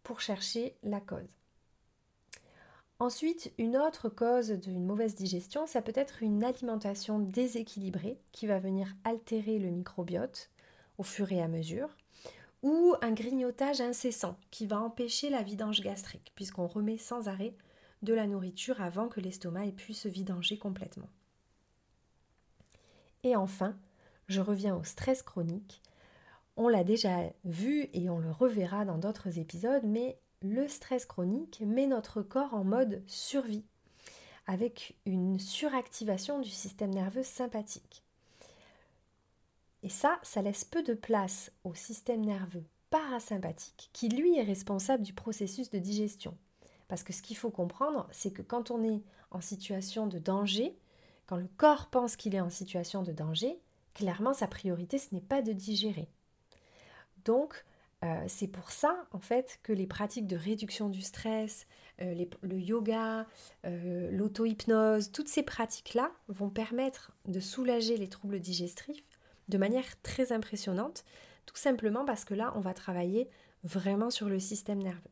pour 0.01 0.21
chercher 0.21 0.75
la 0.81 1.01
cause. 1.01 1.29
Ensuite, 2.97 3.53
une 3.59 3.77
autre 3.77 4.09
cause 4.09 4.49
d'une 4.51 4.85
mauvaise 4.85 5.13
digestion, 5.13 5.67
ça 5.67 5.83
peut 5.83 5.93
être 5.95 6.23
une 6.23 6.43
alimentation 6.43 7.19
déséquilibrée 7.19 8.19
qui 8.31 8.47
va 8.47 8.59
venir 8.59 8.95
altérer 9.03 9.59
le 9.59 9.69
microbiote 9.69 10.49
au 11.01 11.03
fur 11.03 11.31
et 11.31 11.41
à 11.41 11.47
mesure, 11.47 11.89
ou 12.61 12.93
un 13.01 13.11
grignotage 13.11 13.81
incessant 13.81 14.37
qui 14.51 14.67
va 14.67 14.79
empêcher 14.79 15.31
la 15.31 15.41
vidange 15.41 15.81
gastrique, 15.81 16.31
puisqu'on 16.35 16.67
remet 16.67 16.99
sans 16.99 17.27
arrêt 17.27 17.55
de 18.03 18.13
la 18.13 18.27
nourriture 18.27 18.79
avant 18.81 19.07
que 19.07 19.19
l'estomac 19.19 19.65
ait 19.65 19.71
pu 19.71 19.93
se 19.93 20.07
vidanger 20.07 20.59
complètement. 20.59 21.09
Et 23.23 23.35
enfin, 23.35 23.75
je 24.27 24.41
reviens 24.41 24.75
au 24.75 24.83
stress 24.83 25.23
chronique. 25.23 25.81
On 26.55 26.67
l'a 26.67 26.83
déjà 26.83 27.33
vu 27.45 27.89
et 27.93 28.11
on 28.11 28.19
le 28.19 28.29
reverra 28.29 28.85
dans 28.85 28.99
d'autres 28.99 29.39
épisodes, 29.39 29.83
mais 29.83 30.19
le 30.43 30.67
stress 30.67 31.07
chronique 31.07 31.63
met 31.65 31.87
notre 31.87 32.21
corps 32.21 32.53
en 32.53 32.63
mode 32.63 33.01
survie, 33.07 33.65
avec 34.45 34.95
une 35.07 35.39
suractivation 35.39 36.41
du 36.41 36.51
système 36.51 36.93
nerveux 36.93 37.23
sympathique. 37.23 38.03
Et 39.83 39.89
ça, 39.89 40.19
ça 40.23 40.41
laisse 40.41 40.63
peu 40.65 40.83
de 40.83 40.93
place 40.93 41.51
au 41.63 41.73
système 41.73 42.23
nerveux 42.23 42.65
parasympathique, 42.91 43.89
qui 43.93 44.09
lui 44.09 44.37
est 44.37 44.43
responsable 44.43 45.03
du 45.03 45.13
processus 45.13 45.69
de 45.69 45.79
digestion. 45.79 46.37
Parce 46.87 47.03
que 47.03 47.13
ce 47.13 47.21
qu'il 47.21 47.37
faut 47.37 47.49
comprendre, 47.49 48.07
c'est 48.11 48.31
que 48.31 48.41
quand 48.41 48.69
on 48.69 48.83
est 48.83 49.01
en 49.31 49.41
situation 49.41 50.07
de 50.07 50.19
danger, 50.19 50.77
quand 51.25 51.37
le 51.37 51.47
corps 51.57 51.89
pense 51.89 52.17
qu'il 52.17 52.35
est 52.35 52.41
en 52.41 52.49
situation 52.49 53.01
de 53.01 53.13
danger, 53.13 53.57
clairement 53.93 54.33
sa 54.33 54.47
priorité 54.47 54.97
ce 54.97 55.15
n'est 55.15 55.21
pas 55.21 55.41
de 55.41 55.53
digérer. 55.53 56.09
Donc 57.23 57.65
euh, 58.03 58.23
c'est 58.27 58.47
pour 58.47 58.71
ça 58.71 59.07
en 59.11 59.19
fait 59.19 59.59
que 59.63 59.71
les 59.71 59.87
pratiques 59.87 60.27
de 60.27 60.35
réduction 60.35 60.89
du 60.89 61.01
stress, 61.01 61.67
euh, 62.01 62.25
le 62.41 62.59
yoga, 62.59 63.25
euh, 63.65 64.11
l'auto-hypnose, 64.11 65.11
toutes 65.11 65.29
ces 65.29 65.43
pratiques-là 65.43 66.11
vont 66.27 66.49
permettre 66.49 67.13
de 67.25 67.39
soulager 67.39 67.95
les 67.95 68.09
troubles 68.09 68.41
digestifs 68.41 69.10
de 69.51 69.57
manière 69.57 70.01
très 70.01 70.31
impressionnante, 70.31 71.03
tout 71.45 71.57
simplement 71.57 72.05
parce 72.05 72.25
que 72.25 72.33
là 72.33 72.53
on 72.55 72.61
va 72.61 72.73
travailler 72.73 73.29
vraiment 73.63 74.09
sur 74.09 74.29
le 74.29 74.39
système 74.39 74.81
nerveux. 74.81 75.11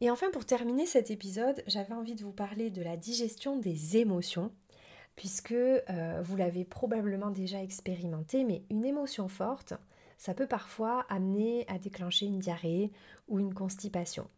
Et 0.00 0.10
enfin, 0.10 0.30
pour 0.30 0.44
terminer 0.44 0.86
cet 0.86 1.10
épisode, 1.10 1.62
j'avais 1.66 1.94
envie 1.94 2.14
de 2.14 2.22
vous 2.22 2.32
parler 2.32 2.70
de 2.70 2.82
la 2.82 2.96
digestion 2.96 3.58
des 3.58 3.96
émotions, 3.96 4.52
puisque 5.16 5.52
euh, 5.52 6.22
vous 6.22 6.36
l'avez 6.36 6.64
probablement 6.64 7.30
déjà 7.30 7.62
expérimenté, 7.62 8.44
mais 8.44 8.62
une 8.70 8.84
émotion 8.84 9.28
forte, 9.28 9.72
ça 10.18 10.34
peut 10.34 10.46
parfois 10.46 11.06
amener 11.08 11.64
à 11.68 11.78
déclencher 11.78 12.26
une 12.26 12.38
diarrhée 12.38 12.92
ou 13.28 13.38
une 13.38 13.54
constipation. 13.54 14.28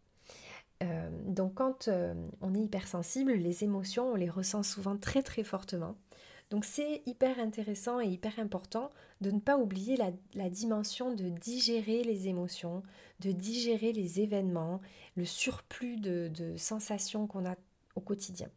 Euh, 0.85 1.11
donc 1.27 1.55
quand 1.55 1.89
euh, 1.89 2.15
on 2.41 2.55
est 2.55 2.61
hypersensible, 2.61 3.33
les 3.33 3.65
émotions, 3.65 4.13
on 4.13 4.15
les 4.15 4.31
ressent 4.31 4.63
souvent 4.63 4.97
très 4.97 5.25
très 5.25 5.43
fortement. 5.43 5.97
Donc 6.51 6.65
c'est 6.65 7.03
hyper 7.05 7.39
intéressant 7.39 8.01
et 8.01 8.07
hyper 8.07 8.39
important 8.39 8.91
de 9.21 9.31
ne 9.31 9.39
pas 9.39 9.59
oublier 9.59 9.99
la, 10.35 10.49
dimension 10.49 11.15
de 11.15 11.29
digérer 11.29 12.03
les 12.05 12.29
émotions, 12.29 12.83
de 13.21 13.33
digérer 13.33 13.93
les 13.93 14.21
événements, 14.21 14.81
le 15.17 15.27
surplus 15.27 15.99
de, 15.99 16.55
sensations 16.57 17.27
qu'on 17.27 17.45
a 17.45 17.55
au 17.97 18.01
quotidien. 18.01 18.49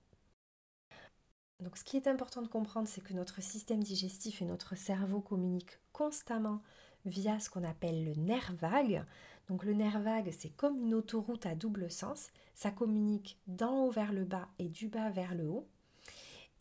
Donc 1.60 1.78
ce 1.78 1.84
qui 1.84 1.98
est 1.98 2.08
important 2.08 2.42
de 2.42 2.48
comprendre, 2.48 2.88
c'est 2.88 3.04
que 3.04 3.14
notre 3.14 3.42
système 3.42 3.84
digestif 3.84 4.42
et 4.42 4.46
notre 4.46 4.76
cerveau 4.76 5.20
communiquent 5.20 5.80
constamment 5.92 6.62
via 7.06 7.40
ce 7.40 7.50
qu'on 7.50 7.64
appelle 7.64 8.06
le 8.06 8.14
nerf 8.16 8.54
vague. 8.54 9.04
Donc 9.50 9.66
le 9.66 9.74
nerf 9.74 10.00
vague, 10.00 10.32
c'est 10.32 10.50
comme 10.50 10.80
une 10.80 10.94
autoroute 10.94 11.46
à 11.46 11.56
double 11.56 11.92
sens. 11.92 12.30
Ça 12.56 12.72
communique 12.72 13.38
d'en 13.48 13.84
haut 13.84 13.92
vers 13.92 14.14
le 14.14 14.24
bas 14.24 14.48
et 14.60 14.70
du 14.70 14.88
bas 14.88 15.10
vers 15.10 15.36
le 15.36 15.50
haut. 15.50 15.68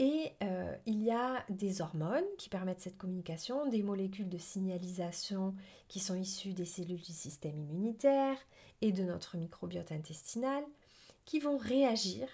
Et 0.02 0.32
euh, 0.42 0.74
il 0.86 1.02
y 1.02 1.10
a 1.10 1.44
des 1.50 1.82
hormones 1.82 2.24
qui 2.38 2.48
permettent 2.48 2.80
cette 2.80 2.96
communication, 2.96 3.66
des 3.66 3.82
molécules 3.82 4.30
de 4.30 4.38
signalisation 4.38 5.54
qui 5.88 6.00
sont 6.00 6.14
issues 6.14 6.54
des 6.54 6.64
cellules 6.64 7.02
du 7.02 7.12
système 7.12 7.58
immunitaire 7.58 8.38
et 8.80 8.92
de 8.92 9.02
notre 9.02 9.36
microbiote 9.36 9.92
intestinal, 9.92 10.64
qui 11.26 11.38
vont 11.38 11.58
réagir 11.58 12.26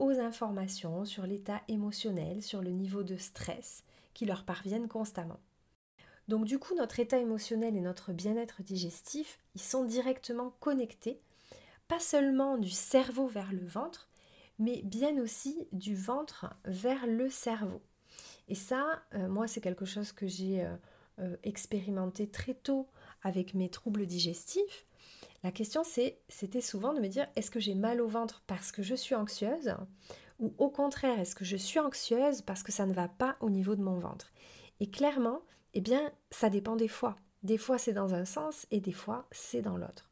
aux 0.00 0.18
informations 0.18 1.04
sur 1.04 1.28
l'état 1.28 1.62
émotionnel, 1.68 2.42
sur 2.42 2.60
le 2.60 2.70
niveau 2.70 3.04
de 3.04 3.16
stress 3.16 3.84
qui 4.12 4.26
leur 4.26 4.44
parviennent 4.44 4.88
constamment. 4.88 5.38
Donc 6.26 6.44
du 6.44 6.58
coup, 6.58 6.74
notre 6.74 6.98
état 6.98 7.18
émotionnel 7.18 7.76
et 7.76 7.80
notre 7.82 8.12
bien-être 8.12 8.64
digestif, 8.64 9.38
ils 9.54 9.62
sont 9.62 9.84
directement 9.84 10.56
connectés, 10.58 11.20
pas 11.86 12.00
seulement 12.00 12.58
du 12.58 12.70
cerveau 12.70 13.28
vers 13.28 13.52
le 13.52 13.64
ventre, 13.64 14.08
mais 14.58 14.82
bien 14.82 15.18
aussi 15.20 15.68
du 15.72 15.94
ventre 15.94 16.54
vers 16.64 17.06
le 17.06 17.28
cerveau. 17.30 17.82
Et 18.48 18.54
ça, 18.54 19.02
euh, 19.14 19.28
moi, 19.28 19.48
c'est 19.48 19.60
quelque 19.60 19.84
chose 19.84 20.12
que 20.12 20.26
j'ai 20.26 20.64
euh, 20.64 20.76
euh, 21.18 21.36
expérimenté 21.42 22.28
très 22.28 22.54
tôt 22.54 22.88
avec 23.22 23.54
mes 23.54 23.68
troubles 23.68 24.06
digestifs. 24.06 24.86
La 25.42 25.52
question, 25.52 25.84
c'est, 25.84 26.18
c'était 26.28 26.60
souvent 26.60 26.94
de 26.94 27.00
me 27.00 27.08
dire, 27.08 27.26
est-ce 27.36 27.50
que 27.50 27.60
j'ai 27.60 27.74
mal 27.74 28.00
au 28.00 28.08
ventre 28.08 28.42
parce 28.46 28.72
que 28.72 28.82
je 28.82 28.94
suis 28.94 29.14
anxieuse 29.14 29.74
ou 30.38 30.52
au 30.58 30.68
contraire, 30.68 31.18
est-ce 31.18 31.34
que 31.34 31.44
je 31.44 31.56
suis 31.56 31.78
anxieuse 31.78 32.42
parce 32.42 32.62
que 32.62 32.72
ça 32.72 32.86
ne 32.86 32.92
va 32.92 33.08
pas 33.08 33.36
au 33.40 33.48
niveau 33.48 33.74
de 33.74 33.82
mon 33.82 33.98
ventre? 33.98 34.32
Et 34.80 34.90
clairement, 34.90 35.40
eh 35.72 35.80
bien, 35.80 36.12
ça 36.30 36.50
dépend 36.50 36.76
des 36.76 36.88
fois. 36.88 37.16
Des 37.42 37.58
fois, 37.58 37.78
c'est 37.78 37.92
dans 37.92 38.14
un 38.14 38.24
sens 38.24 38.66
et 38.70 38.80
des 38.80 38.92
fois, 38.92 39.26
c'est 39.30 39.62
dans 39.62 39.76
l'autre. 39.76 40.10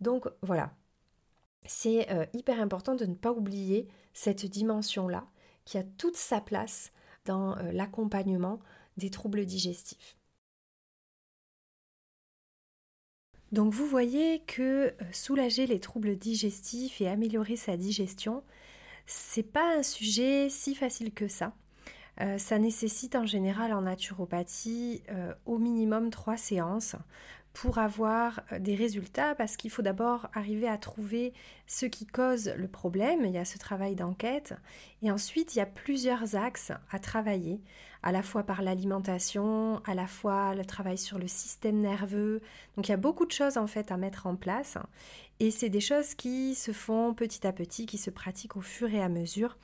Donc 0.00 0.26
voilà, 0.42 0.72
c'est 1.66 2.10
euh, 2.10 2.26
hyper 2.32 2.60
important 2.60 2.94
de 2.94 3.06
ne 3.06 3.14
pas 3.14 3.32
oublier 3.32 3.88
cette 4.12 4.46
dimension-là 4.46 5.26
qui 5.64 5.78
a 5.78 5.82
toute 5.82 6.16
sa 6.16 6.40
place 6.40 6.92
dans 7.24 7.56
euh, 7.58 7.72
l'accompagnement 7.72 8.60
des 8.96 9.10
troubles 9.10 9.44
digestifs. 9.44 10.16
Donc 13.52 13.72
vous 13.72 13.86
voyez 13.86 14.40
que 14.46 14.62
euh, 14.62 14.92
soulager 15.12 15.66
les 15.66 15.80
troubles 15.80 16.16
digestifs 16.16 17.00
et 17.00 17.08
améliorer 17.08 17.56
sa 17.56 17.76
digestion, 17.76 18.42
c'est 19.06 19.42
pas 19.42 19.76
un 19.76 19.82
sujet 19.82 20.48
si 20.48 20.74
facile 20.74 21.12
que 21.12 21.26
ça. 21.26 21.52
ça 22.38 22.58
nécessite 22.58 23.16
en 23.16 23.26
général 23.26 23.72
en 23.72 23.80
naturopathie 23.80 25.02
au 25.46 25.58
minimum 25.58 26.10
trois 26.10 26.36
séances 26.36 26.94
pour 27.52 27.78
avoir 27.78 28.40
euh, 28.52 28.58
des 28.58 28.74
résultats 28.74 29.34
parce 29.34 29.56
qu'il 29.56 29.70
faut 29.70 29.82
d'abord 29.82 30.28
arriver 30.34 30.68
à 30.68 30.78
trouver 30.78 31.32
ce 31.66 31.86
qui 31.86 32.06
cause 32.06 32.52
le 32.56 32.68
problème, 32.68 33.24
il 33.24 33.32
y 33.32 33.38
a 33.38 33.44
ce 33.44 33.58
travail 33.58 33.94
d'enquête, 33.94 34.54
et 35.02 35.10
ensuite 35.10 35.54
il 35.54 35.58
y 35.58 35.62
a 35.62 35.66
plusieurs 35.66 36.36
axes 36.36 36.72
à 36.90 36.98
travailler, 36.98 37.60
à 38.02 38.12
la 38.12 38.22
fois 38.22 38.44
par 38.44 38.62
l'alimentation, 38.62 39.82
à 39.84 39.94
la 39.94 40.06
fois 40.06 40.54
le 40.54 40.64
travail 40.64 40.98
sur 40.98 41.18
le 41.18 41.28
système 41.28 41.78
nerveux, 41.78 42.40
donc 42.76 42.88
il 42.88 42.92
y 42.92 42.94
a 42.94 42.98
beaucoup 42.98 43.26
de 43.26 43.32
choses 43.32 43.58
en 43.58 43.66
fait 43.66 43.92
à 43.92 43.96
mettre 43.96 44.26
en 44.26 44.36
place, 44.36 44.78
et 45.38 45.50
c'est 45.50 45.68
des 45.68 45.80
choses 45.80 46.14
qui 46.14 46.54
se 46.54 46.72
font 46.72 47.14
petit 47.14 47.46
à 47.46 47.52
petit, 47.52 47.86
qui 47.86 47.98
se 47.98 48.10
pratiquent 48.10 48.56
au 48.56 48.62
fur 48.62 48.92
et 48.92 49.02
à 49.02 49.08
mesure. 49.08 49.56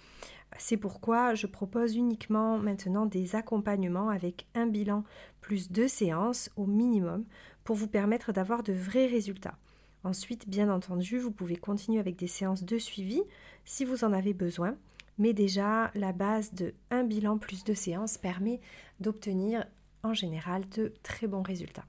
C'est 0.59 0.77
pourquoi 0.77 1.35
je 1.35 1.47
propose 1.47 1.97
uniquement 1.97 2.57
maintenant 2.57 3.05
des 3.05 3.35
accompagnements 3.35 4.09
avec 4.09 4.47
un 4.55 4.67
bilan 4.67 5.05
plus 5.41 5.71
deux 5.71 5.89
séances 5.89 6.51
au 6.57 6.67
minimum 6.67 7.25
pour 7.67 7.77
vous 7.77 7.89
permettre 7.89 8.33
d'avoir 8.33 8.63
de 8.63 8.73
vrais 8.73 9.07
résultats. 9.07 9.59
Ensuite, 10.05 10.49
bien 10.49 10.71
entendu, 10.73 11.19
vous 11.19 11.33
pouvez 11.33 11.57
continuer 11.57 11.99
avec 11.99 12.17
des 12.17 12.29
séances 12.29 12.63
de 12.63 12.79
suivi 12.79 13.21
si 13.65 13.85
vous 13.85 14.05
en 14.05 14.13
avez 14.13 14.33
besoin, 14.33 14.77
mais 15.19 15.33
déjà 15.33 15.91
la 15.95 16.13
base 16.13 16.55
de 16.55 16.75
un 16.91 17.03
bilan 17.03 17.39
plus 17.39 17.65
deux 17.65 17.75
séances 17.75 18.19
permet 18.19 18.61
d'obtenir 19.01 19.67
en 20.05 20.15
général 20.15 20.69
de 20.71 20.95
très 21.03 21.27
bons 21.27 21.43
résultats. 21.43 21.87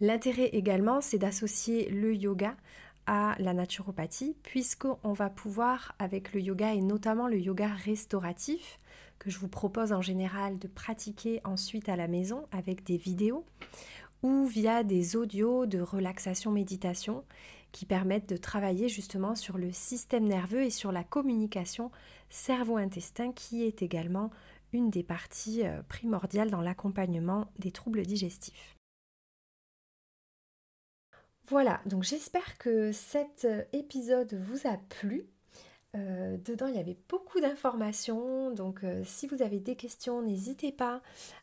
L'intérêt 0.00 0.48
également, 0.48 1.00
c'est 1.00 1.18
d'associer 1.18 1.88
le 1.90 2.14
yoga 2.14 2.56
à 3.06 3.36
la 3.38 3.54
naturopathie, 3.54 4.34
puisqu'on 4.42 5.12
va 5.12 5.30
pouvoir, 5.30 5.94
avec 5.98 6.32
le 6.32 6.40
yoga 6.40 6.74
et 6.74 6.80
notamment 6.80 7.28
le 7.28 7.38
yoga 7.38 7.68
restauratif, 7.68 8.80
que 9.20 9.30
je 9.30 9.38
vous 9.38 9.48
propose 9.48 9.92
en 9.92 10.02
général 10.02 10.58
de 10.58 10.66
pratiquer 10.66 11.40
ensuite 11.44 11.88
à 11.88 11.96
la 11.96 12.08
maison 12.08 12.46
avec 12.50 12.82
des 12.82 12.96
vidéos, 12.96 13.44
ou 14.22 14.46
via 14.46 14.84
des 14.84 15.16
audios 15.16 15.66
de 15.66 15.80
relaxation 15.80 16.50
méditation 16.50 17.24
qui 17.72 17.86
permettent 17.86 18.28
de 18.28 18.36
travailler 18.36 18.88
justement 18.88 19.34
sur 19.34 19.56
le 19.56 19.72
système 19.72 20.24
nerveux 20.24 20.64
et 20.64 20.70
sur 20.70 20.92
la 20.92 21.04
communication 21.04 21.90
cerveau-intestin 22.28 23.32
qui 23.32 23.64
est 23.64 23.82
également 23.82 24.30
une 24.72 24.90
des 24.90 25.02
parties 25.02 25.66
euh, 25.66 25.82
primordiales 25.88 26.50
dans 26.50 26.60
l'accompagnement 26.60 27.48
des 27.58 27.72
troubles 27.72 28.02
digestifs. 28.02 28.76
Voilà, 31.48 31.80
donc 31.86 32.04
j'espère 32.04 32.58
que 32.58 32.92
cet 32.92 33.44
euh, 33.44 33.64
épisode 33.72 34.34
vous 34.34 34.68
a 34.68 34.76
plu. 34.76 35.26
Euh, 35.96 36.36
dedans, 36.44 36.68
il 36.68 36.76
y 36.76 36.78
avait 36.78 36.98
beaucoup 37.08 37.40
d'informations, 37.40 38.52
donc 38.52 38.84
si 39.04 39.26
vous 39.26 39.42
avez 39.42 39.58
des 39.58 39.74
questions, 39.74 40.22
n'hésitez 40.22 40.70
pas 40.70 41.02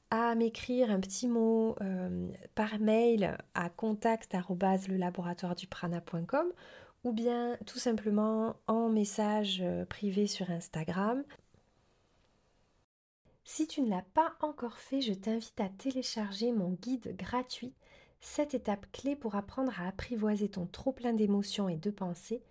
à 0.09 0.33
m'écrire 0.35 0.89
un 0.89 0.99
petit 0.99 1.27
mot 1.27 1.75
euh, 1.81 2.25
par 2.55 2.79
mail 2.79 3.37
à 3.53 3.69
contact@lelaboratoireduprana.com 3.69 6.47
ou 7.03 7.11
bien 7.11 7.57
tout 7.65 7.79
simplement 7.79 8.55
en 8.67 8.87
message 8.89 9.59
euh, 9.61 9.85
privé 9.85 10.27
sur 10.27 10.49
Instagram. 10.49 11.23
Si 13.43 13.67
tu 13.67 13.81
ne 13.81 13.89
l'as 13.89 14.05
pas 14.13 14.33
encore 14.41 14.77
fait, 14.77 15.01
je 15.01 15.13
t'invite 15.13 15.59
à 15.59 15.69
télécharger 15.69 16.51
mon 16.51 16.71
guide 16.71 17.15
gratuit 17.17 17.73
7 18.19 18.55
étapes 18.55 18.91
clés 18.91 19.15
pour 19.15 19.35
apprendre 19.35 19.79
à 19.79 19.87
apprivoiser 19.87 20.49
ton 20.49 20.65
trop 20.65 20.91
plein 20.91 21.13
d'émotions 21.13 21.69
et 21.69 21.77
de 21.77 21.91
pensées 21.91 22.41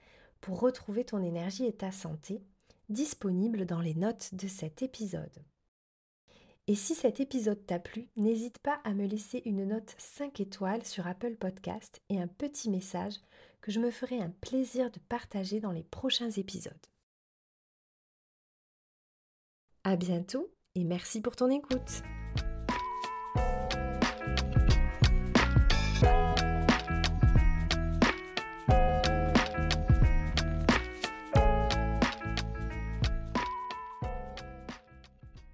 pour 0.46 0.60
retrouver 0.60 1.04
ton 1.04 1.24
énergie 1.24 1.64
et 1.64 1.72
ta 1.72 1.90
santé, 1.90 2.40
disponible 2.88 3.66
dans 3.66 3.80
les 3.80 3.94
notes 3.94 4.32
de 4.32 4.46
cet 4.46 4.80
épisode. 4.80 5.42
Et 6.68 6.76
si 6.76 6.94
cet 6.94 7.18
épisode 7.18 7.66
t'a 7.66 7.80
plu, 7.80 8.06
n'hésite 8.16 8.58
pas 8.60 8.80
à 8.84 8.94
me 8.94 9.06
laisser 9.06 9.42
une 9.44 9.64
note 9.66 9.96
5 9.98 10.38
étoiles 10.38 10.84
sur 10.84 11.08
Apple 11.08 11.34
Podcast 11.34 12.00
et 12.10 12.20
un 12.20 12.28
petit 12.28 12.70
message 12.70 13.14
que 13.60 13.72
je 13.72 13.80
me 13.80 13.90
ferai 13.90 14.20
un 14.20 14.30
plaisir 14.40 14.92
de 14.92 15.00
partager 15.08 15.58
dans 15.58 15.72
les 15.72 15.82
prochains 15.82 16.30
épisodes. 16.30 16.86
À 19.82 19.96
bientôt 19.96 20.48
et 20.76 20.84
merci 20.84 21.20
pour 21.20 21.34
ton 21.34 21.50
écoute. 21.50 22.04